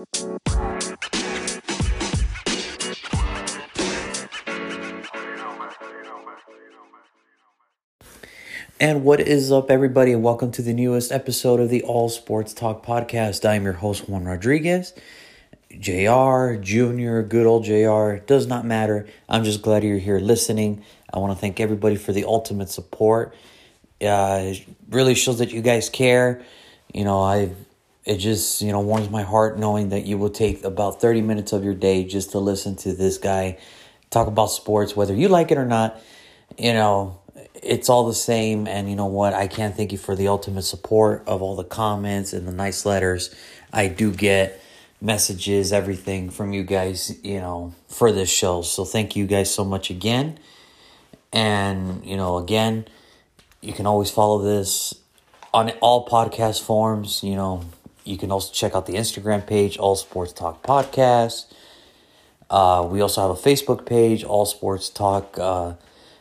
[0.00, 0.40] And
[9.04, 10.12] what is up, everybody?
[10.12, 13.46] And welcome to the newest episode of the All Sports Talk podcast.
[13.46, 14.94] I'm your host, Juan Rodriguez.
[15.78, 19.06] JR, Junior, good old JR, does not matter.
[19.28, 20.82] I'm just glad you're here listening.
[21.12, 23.34] I want to thank everybody for the ultimate support.
[24.00, 24.54] Uh,
[24.88, 26.40] really shows that you guys care.
[26.94, 27.50] You know, I
[28.04, 31.52] it just, you know, warms my heart knowing that you will take about 30 minutes
[31.52, 33.58] of your day just to listen to this guy
[34.10, 36.00] talk about sports, whether you like it or not.
[36.58, 37.20] You know,
[37.54, 38.66] it's all the same.
[38.66, 39.34] And you know what?
[39.34, 42.84] I can't thank you for the ultimate support of all the comments and the nice
[42.84, 43.34] letters.
[43.72, 44.60] I do get
[45.00, 48.62] messages, everything from you guys, you know, for this show.
[48.62, 50.38] So thank you guys so much again.
[51.32, 52.86] And, you know, again,
[53.60, 54.94] you can always follow this
[55.54, 57.22] on all podcast forms.
[57.22, 57.64] You know,
[58.04, 61.52] you can also check out the Instagram page, All Sports Talk Podcast.
[62.48, 65.38] Uh, we also have a Facebook page, All Sports Talk.
[65.38, 65.74] Uh,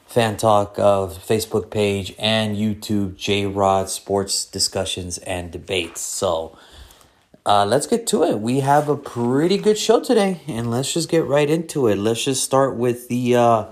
[0.09, 6.01] Fan Talk of Facebook page and YouTube J Rod Sports Discussions and Debates.
[6.01, 6.57] So
[7.45, 8.39] uh, let's get to it.
[8.39, 11.97] We have a pretty good show today, and let's just get right into it.
[11.99, 13.65] Let's just start with the uh,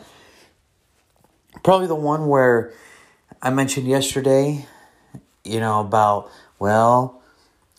[1.63, 2.71] probably the one where
[3.41, 4.67] I mentioned yesterday,
[5.43, 6.29] you know, about
[6.59, 7.16] well,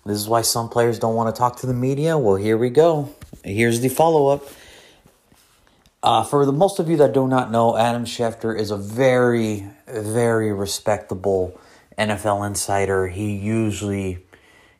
[0.09, 2.17] this is why some players don't want to talk to the media.
[2.17, 3.14] Well, here we go.
[3.45, 4.45] Here's the follow up.
[6.03, 9.67] Uh, for the most of you that do not know, Adam Schefter is a very,
[9.87, 11.59] very respectable
[11.98, 13.09] NFL insider.
[13.09, 14.25] He usually,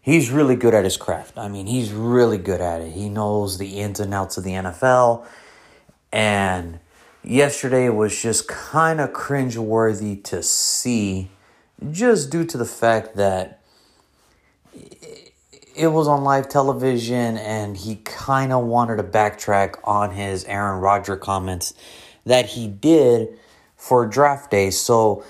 [0.01, 1.37] he's really good at his craft.
[1.37, 2.93] I mean, he's really good at it.
[2.93, 5.27] He knows the ins and outs of the NFL.
[6.13, 6.79] And
[7.25, 11.31] yesterday was just kind of cringeworthy to see,
[11.91, 13.58] just due to the fact that
[15.79, 20.81] it was on live television and he kind of wanted to backtrack on his Aaron
[20.81, 21.73] Rodgers comments
[22.27, 23.39] that he did
[23.77, 24.71] for draft day.
[24.71, 25.25] So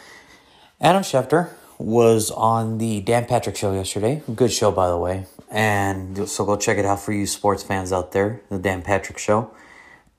[0.80, 4.22] Adam Schefter was on the Dan Patrick show yesterday.
[4.34, 5.26] Good show, by the way.
[5.50, 9.18] And so go check it out for you sports fans out there, the Dan Patrick
[9.18, 9.50] show.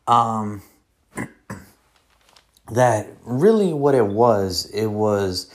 [0.08, 0.62] Um,
[2.72, 5.54] that really what it was, it was,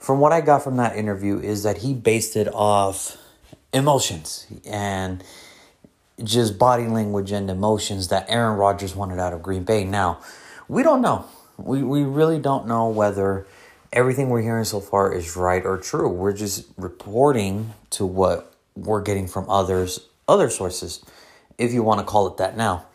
[0.00, 3.16] from what I got from that interview, is that he based it off
[3.72, 5.22] emotions and
[6.24, 9.84] just body language and emotions that Aaron Rodgers wanted out of Green Bay.
[9.84, 10.18] Now,
[10.68, 11.26] we don't know.
[11.56, 13.46] We, we really don't know whether
[13.92, 16.08] everything we're hearing so far is right or true.
[16.08, 21.04] We're just reporting to what we're getting from others, other sources,
[21.58, 22.86] if you want to call it that now.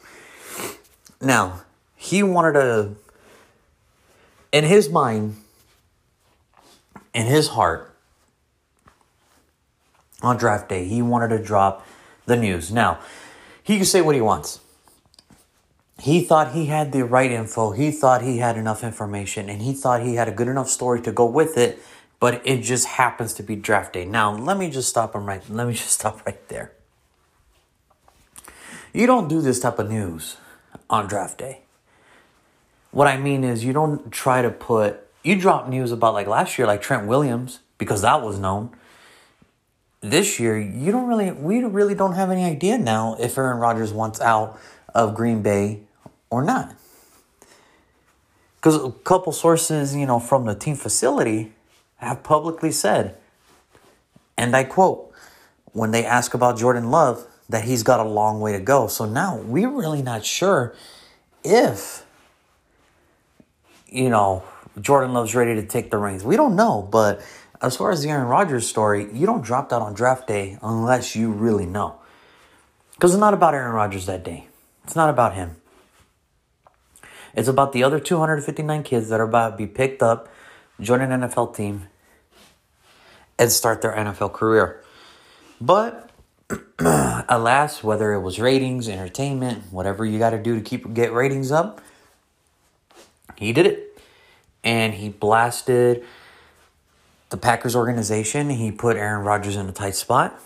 [1.22, 1.62] Now,
[1.96, 2.96] he wanted to,
[4.52, 5.38] in his mind,
[7.16, 7.96] in his heart,
[10.22, 10.86] on draft day.
[10.86, 11.88] He wanted to drop
[12.26, 12.72] the news.
[12.72, 13.00] Now,
[13.64, 14.60] he can say what he wants.
[16.00, 17.72] He thought he had the right info.
[17.72, 21.02] He thought he had enough information and he thought he had a good enough story
[21.02, 21.80] to go with it,
[22.20, 24.04] but it just happens to be draft day.
[24.04, 25.42] Now, let me just stop him right.
[25.50, 26.74] Let me just stop right there.
[28.94, 30.38] You don't do this type of news
[30.90, 31.62] on draft day.
[32.92, 36.58] What I mean is you don't try to put you dropped news about like last
[36.58, 38.76] year like Trent Williams because that was known
[40.10, 43.92] this year, you don't really, we really don't have any idea now if Aaron Rodgers
[43.92, 44.60] wants out
[44.94, 45.82] of Green Bay
[46.30, 46.76] or not.
[48.58, 51.54] Because a couple sources, you know, from the team facility
[51.98, 53.18] have publicly said,
[54.38, 55.12] and I quote,
[55.72, 58.88] when they ask about Jordan Love, that he's got a long way to go.
[58.88, 60.74] So now we're really not sure
[61.44, 62.06] if,
[63.88, 64.44] you know,
[64.80, 66.24] Jordan Love's ready to take the reins.
[66.24, 67.22] We don't know, but
[67.62, 71.16] as far as the Aaron Rodgers story, you don't drop that on draft day unless
[71.16, 72.00] you really know.
[72.94, 74.48] Because it's not about Aaron Rodgers that day.
[74.84, 75.58] It's not about him.
[77.34, 80.30] It's about the other 259 kids that are about to be picked up,
[80.80, 81.88] join an NFL team,
[83.38, 84.82] and start their NFL career.
[85.60, 86.10] But
[86.80, 91.52] alas, whether it was ratings, entertainment, whatever you got to do to keep get ratings
[91.52, 91.82] up,
[93.36, 93.85] he did it.
[94.66, 96.04] And he blasted
[97.30, 98.50] the Packers organization.
[98.50, 100.38] He put Aaron Rodgers in a tight spot.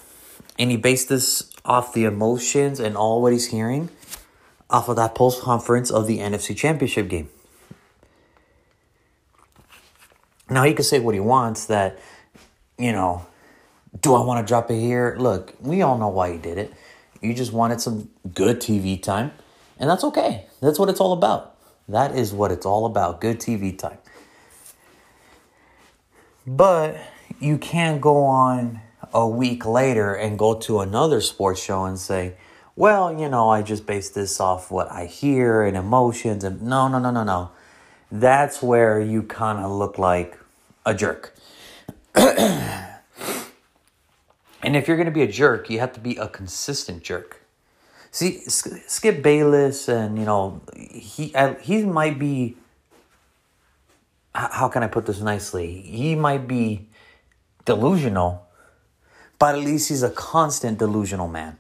[0.60, 3.90] And he based this off the emotions and all what he's hearing
[4.70, 7.30] off of that post conference of the NFC Championship game.
[10.50, 12.00] Now he can say what he wants that,
[12.78, 13.26] you know,
[14.02, 15.16] do I want to drop it here?
[15.18, 16.74] Look, we all know why he did it.
[17.22, 19.32] You just wanted some good TV time,
[19.78, 20.46] and that's okay.
[20.62, 21.56] That's what it's all about.
[21.88, 23.98] That is what it's all about good TV time.
[26.46, 26.98] But
[27.40, 28.82] you can't go on
[29.14, 32.36] a week later and go to another sports show and say,
[32.76, 36.88] well, you know, I just base this off what I hear and emotions and no,
[36.88, 37.52] no, no, no, no.
[38.12, 40.40] That's where you kind of look like
[40.86, 41.36] a jerk.
[42.16, 42.96] and
[44.64, 47.42] if you're going to be a jerk, you have to be a consistent jerk.
[48.12, 52.58] See, Skip Bayless, and you know, he he might be.
[54.40, 55.82] How can I put this nicely?
[55.82, 56.88] He might be
[57.66, 58.48] delusional,
[59.38, 61.58] but at least he's a constant delusional man.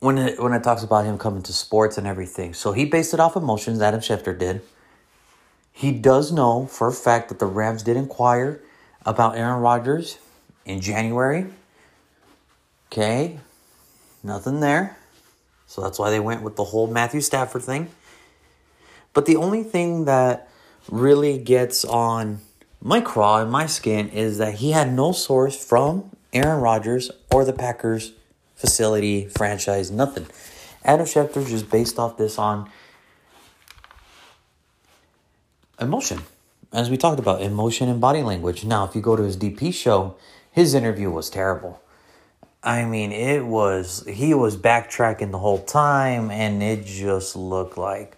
[0.00, 3.14] When it when it talks about him coming to sports and everything, so he based
[3.14, 3.80] it off emotions.
[3.80, 4.62] Adam Schefter did.
[5.70, 8.60] He does know for a fact that the Rams did inquire
[9.06, 10.18] about Aaron Rodgers
[10.64, 11.46] in January.
[12.90, 13.38] Okay,
[14.24, 14.96] nothing there.
[15.68, 17.90] So that's why they went with the whole Matthew Stafford thing.
[19.12, 20.48] But the only thing that
[20.88, 22.40] really gets on
[22.80, 27.44] my craw and my skin is that he had no source from Aaron Rodgers or
[27.44, 28.12] the Packers
[28.54, 30.26] facility, franchise, nothing.
[30.84, 32.70] Adam Schefter just based off this on
[35.80, 36.20] emotion.
[36.72, 38.64] As we talked about, emotion and body language.
[38.64, 40.16] Now, if you go to his DP show,
[40.52, 41.80] his interview was terrible.
[42.62, 48.16] I mean, it was, he was backtracking the whole time, and it just looked like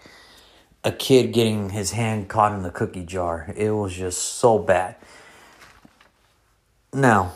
[0.85, 3.53] a kid getting his hand caught in the cookie jar.
[3.57, 4.97] It was just so bad.
[6.93, 7.35] Now,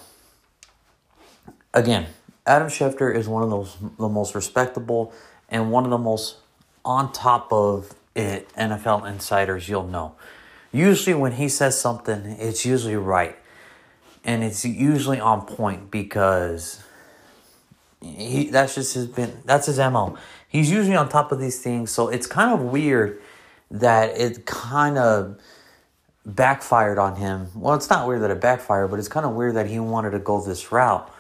[1.73, 2.07] again,
[2.47, 5.13] Adam Schefter is one of those the most respectable
[5.49, 6.37] and one of the most
[6.85, 10.15] on top of it NFL insiders you'll know.
[10.73, 13.37] Usually when he says something, it's usually right.
[14.25, 16.83] And it's usually on point because
[18.03, 20.17] he that's just his been that's his MO.
[20.49, 23.21] He's usually on top of these things, so it's kind of weird
[23.71, 25.39] that it kind of
[26.25, 27.49] backfired on him.
[27.55, 30.11] Well, it's not weird that it backfired, but it's kind of weird that he wanted
[30.11, 31.13] to go this route.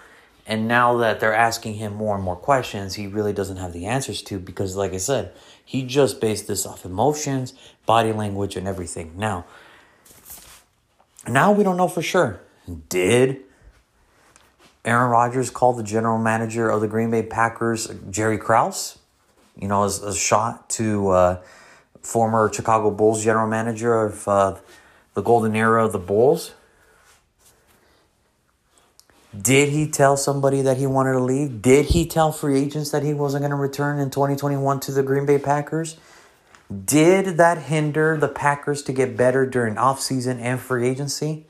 [0.49, 3.87] And now that they're asking him more and more questions, he really doesn't have the
[3.87, 5.33] answers to because, like I said,
[5.65, 7.53] he just based this off emotions,
[7.85, 9.15] body language, and everything.
[9.17, 9.45] Now,
[11.27, 12.41] now we don't know for sure.
[12.89, 13.41] Did
[14.85, 18.99] Aaron Rodgers call the general manager of the Green Bay Packers, Jerry Krause,
[19.61, 21.43] you know, as a shot to uh,
[22.07, 24.57] former Chicago Bulls general manager of uh,
[25.15, 26.55] the golden era of the Bulls?
[29.39, 31.61] Did he tell somebody that he wanted to leave?
[31.61, 35.03] Did he tell free agents that he wasn't going to return in 2021 to the
[35.03, 35.97] Green Bay Packers?
[36.85, 41.45] Did that hinder the Packers to get better during offseason and free agency?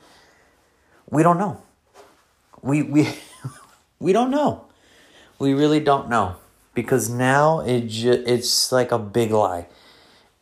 [1.09, 1.61] We don't know.
[2.61, 3.07] We we
[3.99, 4.65] we don't know.
[5.39, 6.35] We really don't know
[6.73, 9.67] because now it ju- it's like a big lie.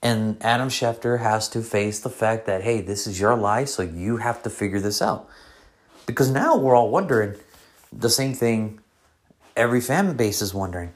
[0.06, 3.82] And Adam Schefter has to face the fact that hey, this is your life, so
[3.82, 5.28] you have to figure this out.
[6.06, 7.34] Because now we're all wondering
[7.92, 8.80] the same thing
[9.58, 10.94] every fan base is wondering.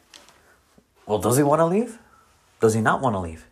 [1.08, 1.98] Well, does he want to leave?
[2.60, 3.48] Does he not want to leave?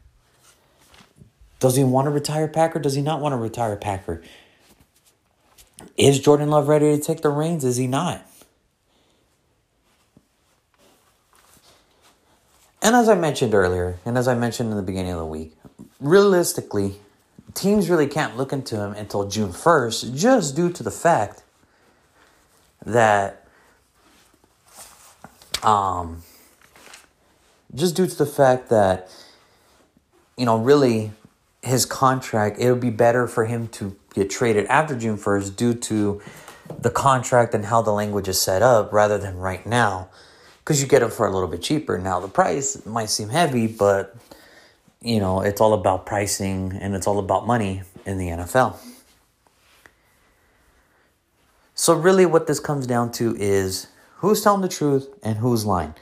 [1.59, 2.77] Does he want to retire Packer?
[2.77, 4.21] Does he not want to retire Packer?
[5.98, 7.65] Is Jordan Love ready to take the reins?
[7.65, 8.26] Is he not?
[12.88, 15.57] And as I mentioned earlier, and as I mentioned in the beginning of the week,
[16.00, 16.95] realistically,
[17.54, 21.44] teams really can't look into him until June 1st just due to the fact
[22.86, 23.45] that
[25.63, 26.23] um
[27.76, 29.14] just due to the fact that
[30.38, 31.11] you know really
[31.61, 35.73] his contract it would be better for him to get traded after June 1st due
[35.73, 36.21] to
[36.80, 40.07] the contract and how the language is set up rather than right now
[40.68, 43.68] because you get him for a little bit cheaper now the price might seem heavy
[43.68, 44.16] but
[45.02, 48.78] you know it's all about pricing and it's all about money in the NFL
[51.80, 55.94] so, really, what this comes down to is who's telling the truth and who's lying.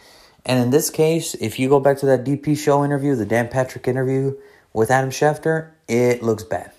[0.45, 3.49] And in this case, if you go back to that DP show interview, the Dan
[3.49, 4.37] Patrick interview
[4.71, 6.71] with Adam Schefter, it looks bad.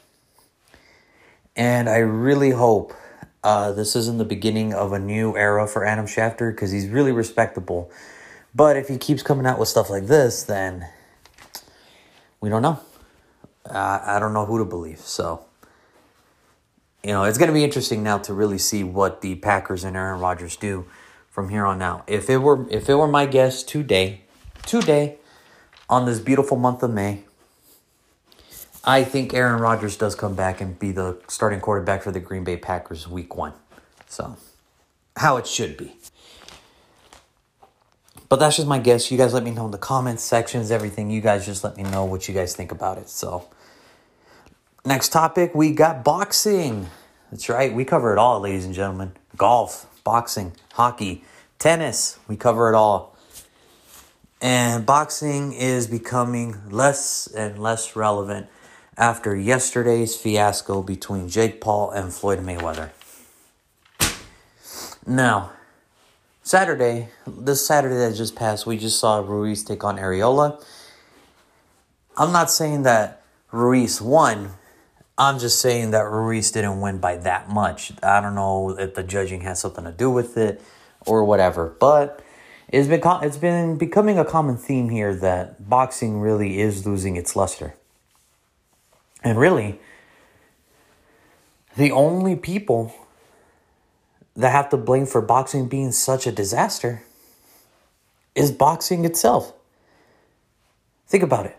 [1.54, 2.94] And I really hope
[3.46, 7.12] uh, this isn't the beginning of a new era for Adam Schefter because he's really
[7.12, 7.88] respectable.
[8.52, 10.88] But if he keeps coming out with stuff like this, then
[12.40, 12.80] we don't know.
[13.64, 14.98] Uh, I don't know who to believe.
[14.98, 15.44] So
[17.04, 19.96] you know, it's going to be interesting now to really see what the Packers and
[19.96, 20.86] Aaron Rodgers do
[21.30, 22.02] from here on out.
[22.08, 24.22] If it were if it were my guess today,
[24.66, 25.18] today
[25.88, 27.22] on this beautiful month of May,
[28.86, 32.44] I think Aaron Rodgers does come back and be the starting quarterback for the Green
[32.44, 33.52] Bay Packers week 1.
[34.06, 34.36] So,
[35.16, 35.96] how it should be.
[38.28, 39.10] But that's just my guess.
[39.10, 41.10] You guys let me know in the comments sections, everything.
[41.10, 43.08] You guys just let me know what you guys think about it.
[43.08, 43.48] So,
[44.86, 46.86] Next topic, we got boxing.
[47.32, 47.74] That's right.
[47.74, 49.14] We cover it all, ladies and gentlemen.
[49.36, 51.24] Golf, boxing, hockey,
[51.58, 52.20] tennis.
[52.28, 53.16] We cover it all.
[54.40, 58.46] And boxing is becoming less and less relevant
[58.96, 62.90] after yesterday's fiasco between Jake Paul and Floyd Mayweather.
[65.06, 65.52] Now,
[66.42, 70.64] Saturday, this Saturday that just passed, we just saw Ruiz take on Arreola.
[72.16, 73.22] I'm not saying that
[73.52, 74.50] Ruiz won.
[75.18, 77.92] I'm just saying that Ruiz didn't win by that much.
[78.02, 80.62] I don't know if the judging has something to do with it
[81.06, 82.22] or whatever, but
[82.68, 87.36] it's been it's been becoming a common theme here that boxing really is losing its
[87.36, 87.74] luster.
[89.26, 89.80] And really,
[91.76, 92.94] the only people
[94.36, 97.02] that have to blame for boxing being such a disaster
[98.36, 99.52] is boxing itself.
[101.08, 101.56] Think about it.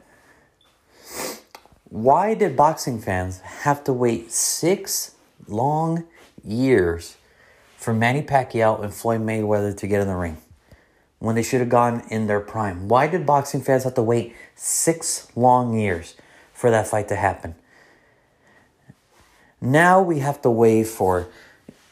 [1.89, 6.05] Why did boxing fans have to wait six long
[6.45, 7.17] years
[7.75, 10.37] for Manny Pacquiao and Floyd Mayweather to get in the ring?
[11.19, 12.87] when they should have gone in their prime.
[12.87, 16.15] Why did boxing fans have to wait six long years
[16.57, 17.53] for that fight to happen?
[19.61, 21.27] Now we have to wait for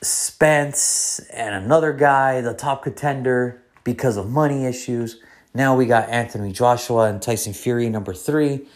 [0.02, 5.20] Spence and another guy, the top contender, because of money issues.
[5.54, 8.68] Now we got Anthony Joshua and Tyson Fury, number three.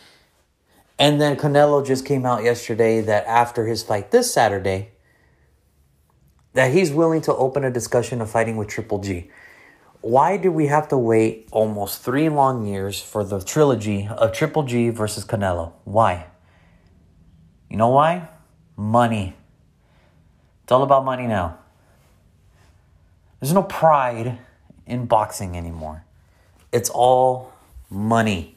[1.00, 4.92] And then Canelo just came out yesterday that after his fight this Saturday,
[6.54, 9.30] that he's willing to open a discussion of fighting with Triple G
[10.02, 14.64] why do we have to wait almost three long years for the trilogy of Triple
[14.64, 15.74] G versus Canelo?
[15.84, 16.28] Why?
[17.70, 18.30] You know why?
[18.78, 19.36] Money.
[20.64, 21.58] It's all about money now.
[23.40, 24.38] There's no pride
[24.86, 26.04] in boxing anymore.
[26.72, 27.52] It's all
[27.90, 28.56] money.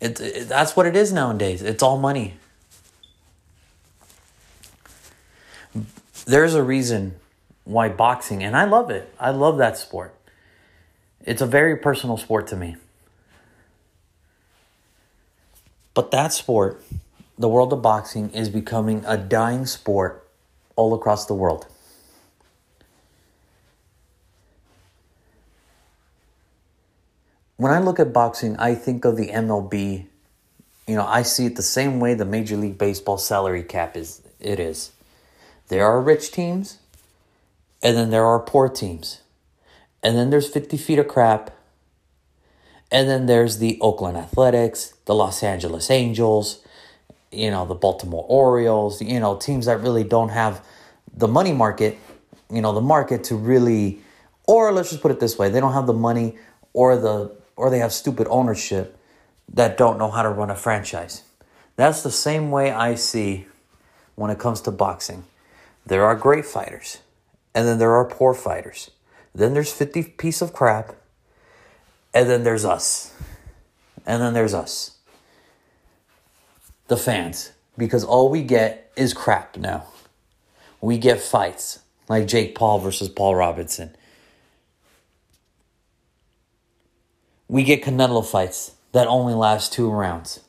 [0.00, 1.62] It, it, that's what it is nowadays.
[1.62, 2.34] It's all money.
[6.26, 7.16] There's a reason
[7.64, 9.12] why boxing, and I love it.
[9.18, 10.14] I love that sport.
[11.24, 12.76] It's a very personal sport to me.
[15.94, 16.82] But that sport,
[17.38, 20.26] the world of boxing, is becoming a dying sport
[20.76, 21.66] all across the world.
[27.56, 30.06] When I look at boxing, I think of the MLB.
[30.86, 34.22] You know, I see it the same way the Major League Baseball salary cap is.
[34.40, 34.92] It is.
[35.68, 36.78] There are rich teams
[37.82, 39.20] and then there are poor teams.
[40.02, 41.50] And then there's 50 feet of crap.
[42.90, 46.64] And then there's the Oakland Athletics, the Los Angeles Angels,
[47.30, 50.64] you know, the Baltimore Orioles, you know, teams that really don't have
[51.12, 51.98] the money market,
[52.50, 54.00] you know, the market to really
[54.50, 56.36] or let's just put it this way, they don't have the money
[56.72, 58.98] or the or they have stupid ownership
[59.52, 61.22] that don't know how to run a franchise.
[61.76, 63.46] That's the same way I see
[64.16, 65.24] when it comes to boxing.
[65.86, 66.98] There are great fighters
[67.54, 68.90] and then there are poor fighters.
[69.34, 70.94] Then there's 50 piece of crap,
[72.12, 73.14] and then there's us.
[74.06, 74.98] And then there's us.
[76.88, 77.52] The fans.
[77.78, 79.86] Because all we get is crap now.
[80.80, 83.94] We get fights like Jake Paul versus Paul Robinson.
[87.48, 90.40] We get Canelo fights that only last two rounds.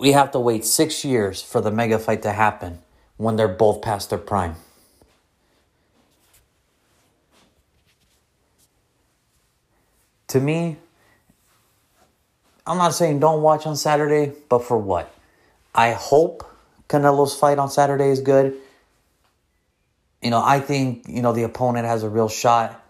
[0.00, 2.78] We have to wait six years for the mega fight to happen
[3.18, 4.56] when they're both past their prime.
[10.28, 10.78] To me,
[12.66, 15.14] I'm not saying don't watch on Saturday, but for what?
[15.74, 16.50] I hope
[16.88, 18.56] Canelo's fight on Saturday is good.
[20.22, 22.82] You know, I think, you know, the opponent has a real shot.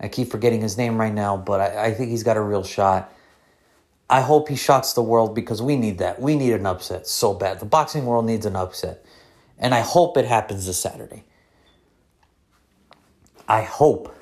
[0.00, 2.64] I keep forgetting his name right now, but I, I think he's got a real
[2.64, 3.12] shot.
[4.08, 6.20] I hope he shocks the world because we need that.
[6.20, 7.58] We need an upset so bad.
[7.58, 9.04] The boxing world needs an upset.
[9.58, 11.24] And I hope it happens this Saturday.
[13.48, 14.14] I hope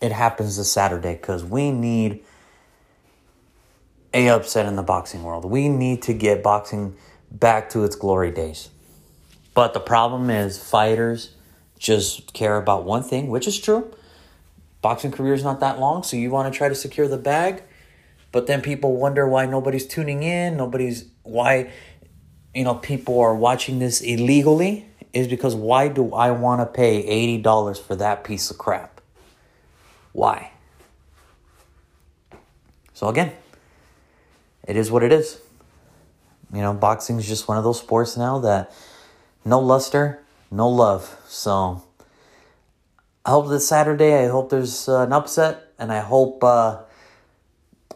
[0.00, 2.24] it happens this Saturday because we need
[4.14, 5.44] a upset in the boxing world.
[5.44, 6.96] We need to get boxing
[7.30, 8.70] back to its glory days.
[9.52, 11.34] But the problem is fighters
[11.78, 13.92] just care about one thing, which is true.
[14.80, 17.62] Boxing career is not that long, so you want to try to secure the bag
[18.38, 21.72] but then people wonder why nobody's tuning in, nobody's why
[22.54, 27.02] you know people are watching this illegally is because why do I want to pay
[27.42, 29.00] $80 for that piece of crap?
[30.12, 30.52] Why?
[32.94, 33.32] So again,
[34.68, 35.40] it is what it is.
[36.54, 38.70] You know, boxing is just one of those sports now that
[39.44, 41.18] no luster, no love.
[41.26, 41.82] So
[43.24, 46.82] I hope this Saturday, I hope there's uh, an upset, and I hope uh,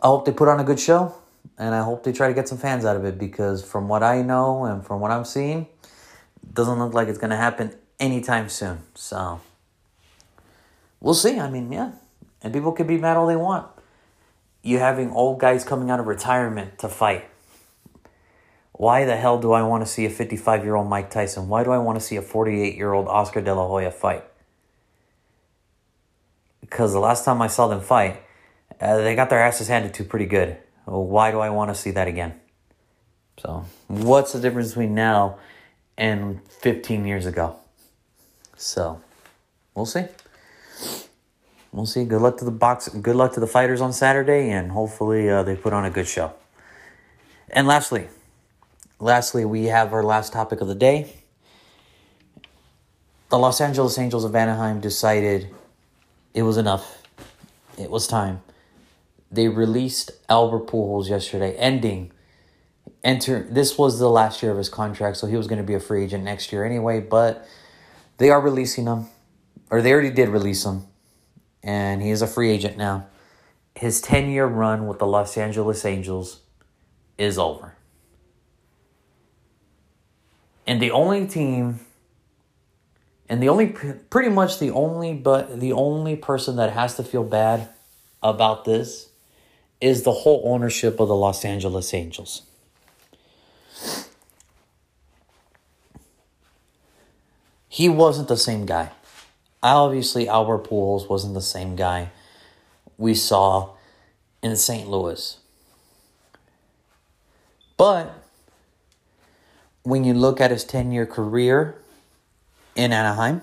[0.03, 1.15] I hope they put on a good show.
[1.59, 4.03] and I hope they try to get some fans out of it because from what
[4.03, 5.69] I know and from what I'm seeing,
[6.43, 8.81] it doesn't look like it's going to happen anytime soon.
[8.95, 9.41] So
[11.01, 11.39] we'll see.
[11.39, 11.93] I mean, yeah.
[12.43, 13.69] And people can be mad all they want.
[14.63, 17.29] You having old guys coming out of retirement to fight.
[18.73, 21.49] Why the hell do I want to see a 55 year old Mike Tyson?
[21.49, 24.25] Why do I want to see a 48 year old Oscar De La Hoya fight?
[26.61, 28.23] Because the last time I saw them fight,
[28.81, 30.57] uh, they got their asses handed to pretty good.
[30.85, 32.35] Why do I want to see that again?
[33.39, 35.39] So, what's the difference between now
[35.97, 37.57] and 15 years ago?
[38.57, 39.01] So,
[39.75, 40.05] we'll see.
[41.73, 42.05] We'll see.
[42.05, 42.89] Good luck to the box.
[42.89, 46.07] Good luck to the fighters on Saturday, and hopefully uh, they put on a good
[46.07, 46.35] show.
[47.49, 48.09] And lastly,
[49.01, 51.13] lastly, we have our last topic of the day.
[53.31, 55.49] The Los Angeles Angels of Anaheim decided
[56.35, 57.03] it was enough.
[57.79, 58.43] It was time.
[59.33, 62.13] They released Albert Pujols yesterday, ending
[63.05, 65.75] enter this was the last year of his contract, so he was going to be
[65.75, 67.47] a free agent next year anyway, but
[68.19, 69.07] they are releasing him
[69.71, 70.87] or they already did release him
[71.63, 73.07] and he is a free agent now.
[73.75, 76.41] His 10-year run with the Los Angeles Angels
[77.17, 77.77] is over.
[80.67, 81.81] And the only team
[83.29, 83.69] and the only
[84.11, 87.69] pretty much the only but the only person that has to feel bad
[88.23, 89.12] about this
[89.83, 92.43] is the whole ownership of the Los Angeles Angels.
[97.69, 98.93] He wasn't the same guy.
[99.61, 102.11] Obviously, Albert Pujols wasn't the same guy
[102.97, 103.71] we saw
[104.41, 104.89] in St.
[104.89, 105.39] Louis.
[107.77, 108.15] But
[109.83, 111.77] when you look at his 10 year career
[112.77, 113.41] in Anaheim,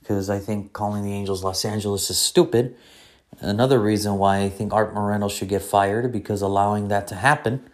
[0.00, 2.74] because I think calling the Angels Los Angeles is stupid.
[3.42, 7.68] Another reason why I think Art Moreno should get fired because allowing that to happen.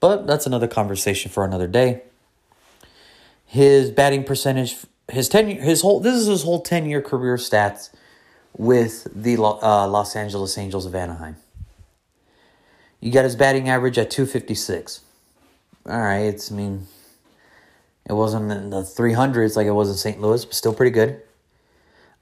[0.00, 2.02] But that's another conversation for another day.
[3.46, 4.78] His batting percentage,
[5.08, 7.90] his ten, his whole this is his whole ten year career stats
[8.56, 11.36] with the uh, Los Angeles Angels of Anaheim.
[12.98, 15.02] You got his batting average at two fifty six.
[15.86, 16.88] All right, it's I mean,
[18.08, 20.20] it wasn't in the three hundreds like it was in St.
[20.20, 21.22] Louis, but still pretty good.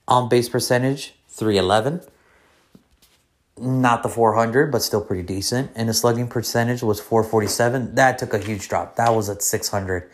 [0.07, 2.03] On base percentage three eleven.
[3.61, 5.71] Not the 400, but still pretty decent.
[5.75, 7.95] And his slugging percentage was 447.
[7.95, 8.97] That took a huge drop.
[8.97, 10.11] That was at 600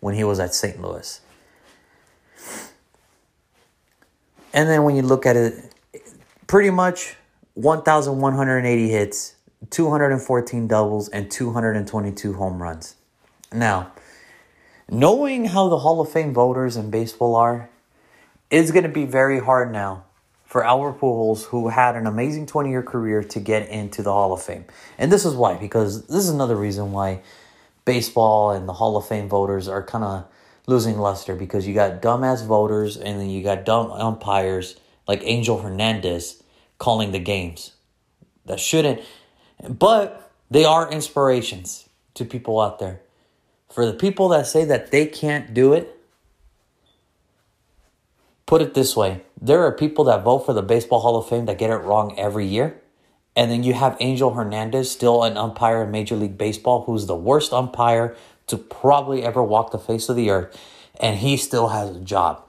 [0.00, 0.80] when he was at St.
[0.80, 1.20] Louis.
[4.52, 5.74] And then when you look at it,
[6.46, 7.16] pretty much
[7.54, 9.34] 1,180 hits,
[9.68, 12.96] 214 doubles, and 222 home runs.
[13.52, 13.92] Now,
[14.88, 17.68] knowing how the Hall of Fame voters in baseball are,
[18.50, 20.05] it's going to be very hard now
[20.56, 24.32] for Albert Pujols, who had an amazing 20 year career, to get into the Hall
[24.32, 24.64] of Fame.
[24.96, 27.20] And this is why, because this is another reason why
[27.84, 30.24] baseball and the Hall of Fame voters are kind of
[30.66, 35.60] losing luster because you got dumbass voters and then you got dumb umpires like Angel
[35.60, 36.42] Hernandez
[36.78, 37.72] calling the games.
[38.46, 39.02] That shouldn't,
[39.68, 43.02] but they are inspirations to people out there.
[43.70, 45.95] For the people that say that they can't do it,
[48.46, 51.46] put it this way there are people that vote for the Baseball Hall of Fame
[51.46, 52.80] that get it wrong every year.
[53.34, 57.14] And then you have Angel Hernandez, still an umpire in Major League Baseball, who's the
[57.14, 60.58] worst umpire to probably ever walk the face of the earth,
[60.98, 62.42] and he still has a job.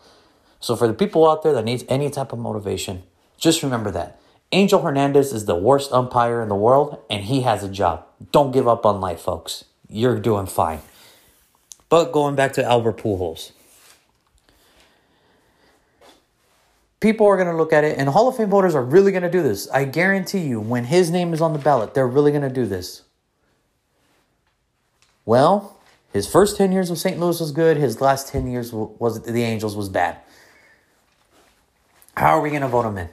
[0.62, 3.04] So for the people out there that needs any type of motivation,
[3.38, 4.18] just remember that.
[4.54, 8.06] Angel Hernandez is the worst umpire in the world, and he has a job.
[8.32, 9.66] Don't give up on life, folks.
[9.90, 10.80] You're doing fine.
[11.90, 13.52] But going back to Albert Pujols.
[17.00, 19.24] People are going to look at it, and Hall of Fame voters are really going
[19.24, 19.70] to do this.
[19.70, 22.66] I guarantee you, when his name is on the ballot, they're really going to do
[22.66, 23.04] this.
[25.26, 25.78] Well,
[26.14, 27.20] his first 10 years with St.
[27.20, 27.78] Louis was good.
[27.78, 30.18] His last 10 years was the Angels was bad.
[32.16, 33.10] How are we going to vote him in?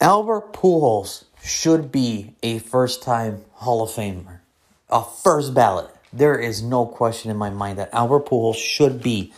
[0.00, 4.40] Albert Pujols should be a first time Hall of Famer,
[4.88, 5.90] a first ballot.
[6.12, 9.32] There is no question in my mind that Albert Pujols should be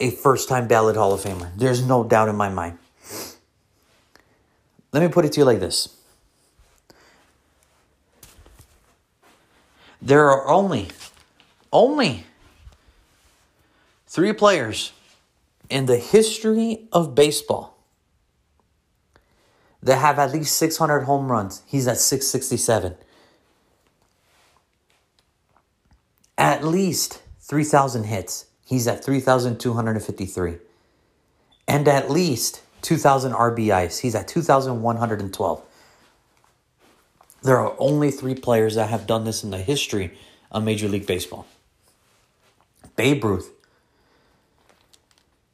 [0.00, 1.50] a first time ballot Hall of Famer.
[1.56, 2.78] There's no doubt in my mind.
[4.92, 6.00] Let me put it to you like this
[10.02, 10.88] there are only,
[11.72, 12.24] only
[14.06, 14.92] three players
[15.68, 17.76] in the history of baseball
[19.82, 21.62] that have at least 600 home runs.
[21.66, 22.96] He's at 667.
[26.36, 28.46] At least 3,000 hits.
[28.70, 30.58] He's at 3,253.
[31.66, 33.98] And at least 2,000 RBIs.
[33.98, 35.62] He's at 2,112.
[37.42, 40.16] There are only three players that have done this in the history
[40.52, 41.48] of Major League Baseball
[42.94, 43.50] Babe Ruth,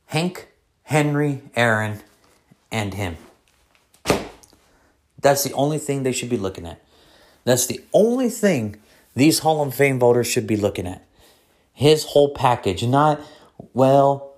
[0.09, 0.49] Hank,
[0.83, 2.03] Henry, Aaron,
[2.71, 3.17] and him.
[5.23, 6.83] That's the only thing they should be looking at.
[7.45, 8.77] That's the only thing
[9.15, 11.06] these Hall of Fame voters should be looking at.
[11.77, 13.21] His whole package, not,
[13.75, 14.33] well,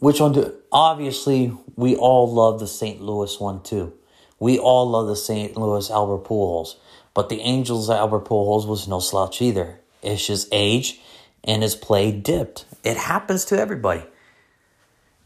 [0.00, 0.54] which one do.
[0.70, 3.00] Obviously, we all love the St.
[3.00, 3.94] Louis one too.
[4.38, 5.56] We all love the St.
[5.56, 6.74] Louis Albert Pujols.
[7.14, 9.80] But the Angels Albert Pujols was no slouch either.
[10.02, 11.00] It's just age
[11.42, 12.66] and his play dipped.
[12.84, 14.02] It happens to everybody.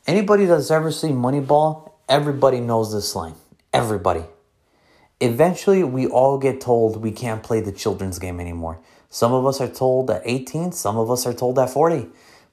[0.07, 3.35] Anybody that's ever seen Moneyball, everybody knows this line.
[3.73, 4.23] Everybody.
[5.21, 8.79] Eventually, we all get told we can't play the children's game anymore.
[9.11, 12.07] Some of us are told at 18, some of us are told at 40,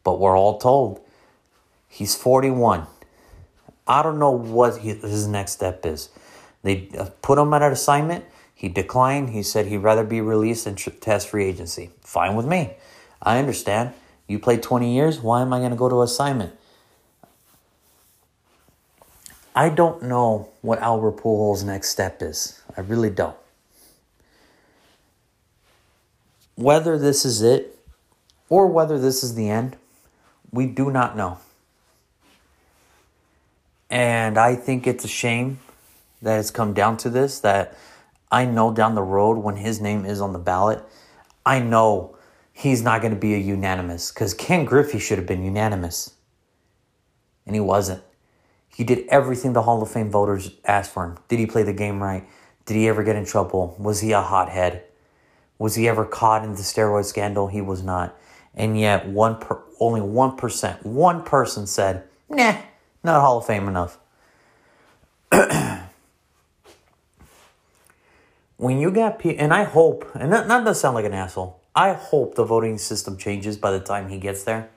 [0.03, 1.01] but we're all told
[1.87, 2.87] he's 41.
[3.87, 6.09] I don't know what his next step is.
[6.63, 8.25] They uh, put him at an assignment.
[8.55, 9.29] He declined.
[9.29, 11.91] He said he'd rather be released and test free agency.
[12.01, 12.75] Fine with me.
[13.21, 13.93] I understand.
[14.27, 15.19] You played 20 years.
[15.19, 16.53] Why am I going to go to assignment?
[19.55, 22.61] I don't know what Albert Pujols' next step is.
[22.75, 23.37] I really don't.
[26.55, 27.79] Whether this is it
[28.49, 29.77] or whether this is the end,
[30.51, 31.39] we do not know.
[33.89, 35.59] And I think it's a shame
[36.21, 37.77] that it's come down to this that
[38.31, 40.83] I know down the road when his name is on the ballot,
[41.45, 42.17] I know
[42.51, 46.13] he's not going to be a unanimous because Ken Griffey should have been unanimous.
[47.45, 48.01] And he wasn't.
[48.67, 51.17] He did everything the Hall of Fame voters asked for him.
[51.27, 52.27] Did he play the game right?
[52.65, 53.75] Did he ever get in trouble?
[53.77, 54.83] Was he a hothead?
[55.57, 57.47] Was he ever caught in the steroid scandal?
[57.47, 58.17] He was not.
[58.53, 62.57] And yet, one per, only one percent, one person said, "Nah,
[63.03, 63.97] not Hall of Fame enough."
[68.57, 71.59] when you got people, and I hope, and that not to sound like an asshole,
[71.75, 74.69] I hope the voting system changes by the time he gets there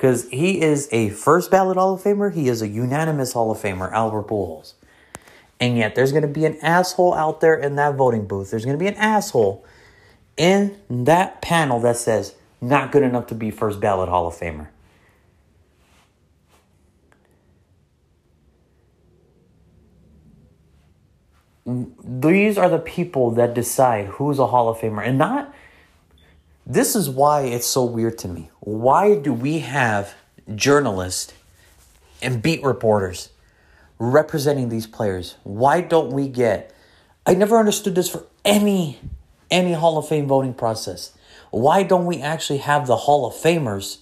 [0.00, 2.32] because he is a first ballot Hall of Famer.
[2.32, 4.72] He is a unanimous Hall of Famer, Albert Pujols.
[5.60, 8.50] And yet, there's going to be an asshole out there in that voting booth.
[8.50, 9.64] There's going to be an asshole
[10.36, 14.68] in that panel that says, not good enough to be first ballot Hall of Famer.
[21.66, 25.54] These are the people that decide who's a Hall of Famer and not
[26.70, 28.48] this is why it's so weird to me.
[28.60, 30.14] Why do we have
[30.54, 31.34] journalists
[32.22, 33.30] and beat reporters
[34.00, 35.36] representing these players?
[35.44, 36.74] Why don't we get
[37.26, 38.98] I never understood this for any
[39.50, 41.16] any Hall of Fame voting process.
[41.50, 43.98] Why don't we actually have the Hall of Famers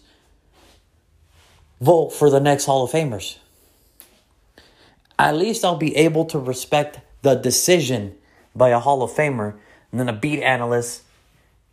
[1.80, 3.37] vote for the next Hall of Famers?
[5.18, 8.14] At least I'll be able to respect the decision
[8.54, 9.58] by a Hall of Famer
[9.92, 11.02] then a beat analyst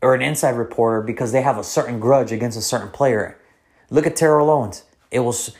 [0.01, 3.37] or an inside reporter because they have a certain grudge against a certain player.
[3.89, 4.83] Look at Terrell Owens.
[5.11, 5.55] It was.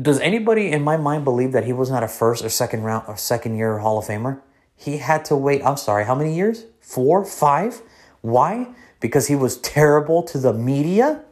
[0.00, 3.04] Does anybody in my mind believe that he was not a first or second round
[3.08, 4.40] or second year Hall of Famer?
[4.76, 5.64] He had to wait.
[5.64, 6.04] I'm sorry.
[6.04, 6.66] How many years?
[6.80, 7.82] Four, five.
[8.20, 8.68] Why?
[9.00, 11.24] Because he was terrible to the media.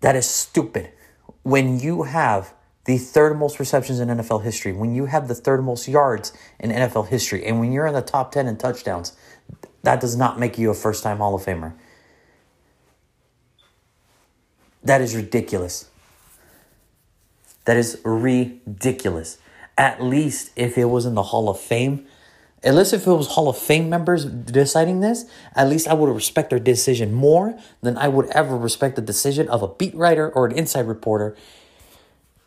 [0.00, 0.90] That is stupid.
[1.42, 5.62] When you have the third most receptions in NFL history, when you have the third
[5.62, 9.16] most yards in NFL history, and when you're in the top 10 in touchdowns,
[9.82, 11.74] that does not make you a first time Hall of Famer.
[14.82, 15.88] That is ridiculous.
[17.64, 19.38] That is ridiculous.
[19.78, 22.06] At least if it was in the Hall of Fame,
[22.64, 26.12] at least if it was Hall of Fame members deciding this, at least I would
[26.12, 30.30] respect their decision more than I would ever respect the decision of a beat writer
[30.30, 31.36] or an inside reporter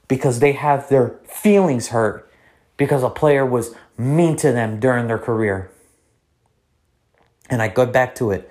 [0.08, 2.30] because they have their feelings hurt
[2.78, 5.72] because a player was mean to them during their career.
[7.50, 8.50] And I go back to it.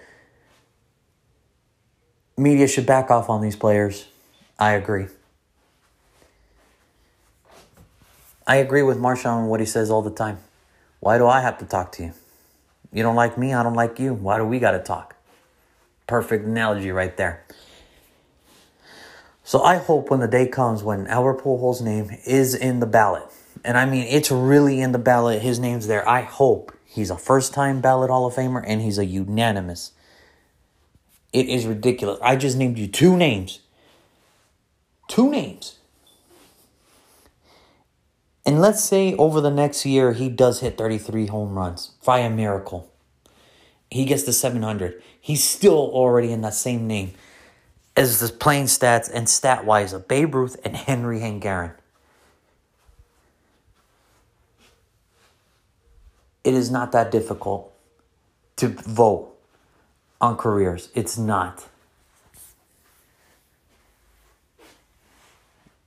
[2.36, 4.06] Media should back off on these players.
[4.58, 5.06] I agree.
[8.46, 10.38] I agree with Marshawn on what he says all the time.
[11.00, 12.12] Why do I have to talk to you?
[12.92, 14.14] You don't like me, I don't like you.
[14.14, 15.16] Why do we got to talk?
[16.06, 17.44] Perfect analogy right there.
[19.42, 23.24] So I hope when the day comes when Albert Pujols' name is in the ballot,
[23.64, 26.06] and I mean it's really in the ballot, his name's there.
[26.08, 29.92] I hope he's a first-time ballot Hall of Famer and he's a unanimous.
[31.34, 32.20] It is ridiculous.
[32.22, 33.58] I just named you two names.
[35.08, 35.78] Two names.
[38.46, 42.88] And let's say over the next year he does hit 33 home runs via miracle.
[43.90, 45.02] He gets to 700.
[45.20, 47.14] He's still already in that same name
[47.96, 51.72] as the playing stats and stat wise of Babe Ruth and Henry Hank Aaron.
[56.44, 57.72] It is not that difficult
[58.56, 59.33] to vote
[60.24, 60.88] on careers.
[60.94, 61.68] It's not.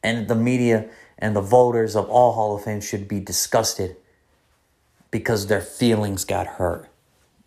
[0.03, 3.97] And the media and the voters of all Hall of Fame should be disgusted
[5.09, 6.87] because their feelings got hurt.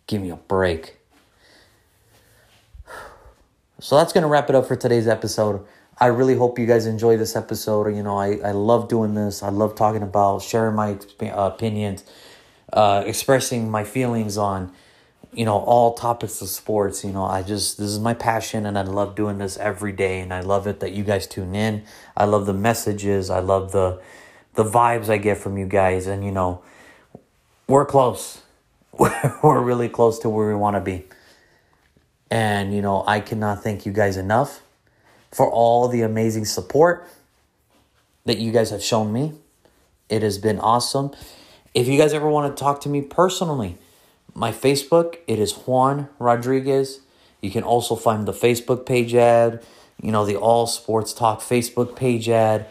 [0.05, 0.97] Give me a break.
[3.79, 5.65] So that's going to wrap it up for today's episode.
[5.97, 7.95] I really hope you guys enjoy this episode.
[7.95, 9.41] You know, I, I love doing this.
[9.41, 12.03] I love talking about, sharing my opinions,
[12.73, 14.73] uh, expressing my feelings on,
[15.33, 17.03] you know, all topics of sports.
[17.03, 20.19] You know, I just, this is my passion and I love doing this every day.
[20.19, 21.83] And I love it that you guys tune in.
[22.15, 23.29] I love the messages.
[23.29, 24.01] I love the,
[24.55, 26.07] the vibes I get from you guys.
[26.07, 26.61] And, you know,
[27.67, 28.41] we're close.
[28.99, 31.05] we're really close to where we want to be.
[32.29, 34.61] And, you know, I cannot thank you guys enough
[35.31, 37.07] for all the amazing support
[38.25, 39.33] that you guys have shown me.
[40.09, 41.11] It has been awesome.
[41.73, 43.77] If you guys ever want to talk to me personally,
[44.33, 47.01] my Facebook, it is Juan Rodriguez.
[47.41, 49.63] You can also find the Facebook page ad,
[50.01, 52.67] you know, the All Sports Talk Facebook page ad.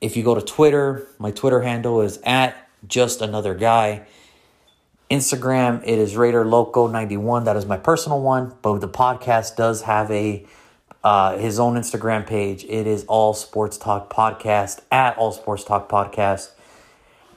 [0.00, 4.06] If you go to Twitter, my Twitter handle is at just another guy.
[5.10, 7.44] Instagram, it is Raider Loco 91.
[7.44, 10.46] That is my personal one, but the podcast does have a
[11.04, 12.64] uh, his own Instagram page.
[12.64, 16.52] It is All Sports Talk Podcast at All Sports Talk Podcast.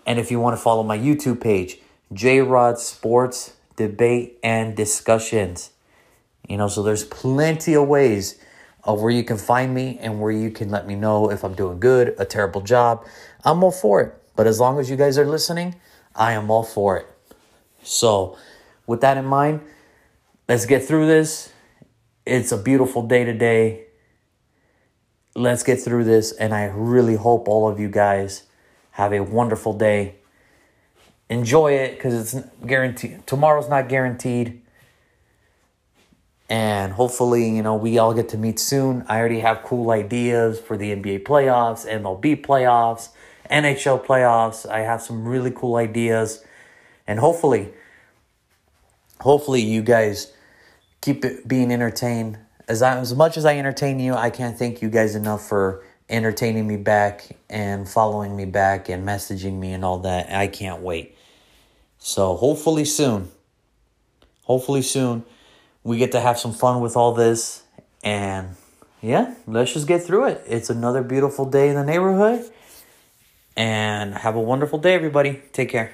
[0.05, 1.79] And if you want to follow my YouTube page,
[2.13, 5.71] J Rod Sports Debate and Discussions.
[6.47, 8.39] You know, so there's plenty of ways
[8.83, 11.55] of where you can find me and where you can let me know if I'm
[11.55, 13.05] doing good, a terrible job.
[13.43, 14.13] I'm all for it.
[14.35, 15.75] But as long as you guys are listening,
[16.15, 17.07] I am all for it.
[17.83, 18.37] So,
[18.85, 19.61] with that in mind,
[20.47, 21.51] let's get through this.
[22.25, 23.85] It's a beautiful day today.
[25.35, 28.43] Let's get through this, and I really hope all of you guys
[28.91, 30.15] have a wonderful day.
[31.29, 33.25] Enjoy it because it's guaranteed.
[33.25, 34.61] Tomorrow's not guaranteed.
[36.47, 39.03] And hopefully, you know, we all get to meet soon.
[39.07, 43.09] I already have cool ideas for the NBA playoffs, MLB playoffs,
[43.49, 44.69] NHL playoffs.
[44.69, 46.43] I have some really cool ideas
[47.07, 47.73] and hopefully
[49.21, 50.33] hopefully you guys
[51.01, 54.81] keep it being entertained as I, as much as I entertain you I can't thank
[54.81, 59.83] you guys enough for entertaining me back and following me back and messaging me and
[59.83, 61.14] all that I can't wait
[62.05, 63.31] so hopefully soon.
[64.43, 65.23] Hopefully soon.
[65.83, 67.63] We get to have some fun with all this.
[68.03, 68.55] And
[69.01, 70.43] yeah let's just get through it.
[70.47, 72.47] It's another beautiful day in the neighborhood.
[73.57, 75.41] And have a wonderful day everybody.
[75.51, 75.93] Take care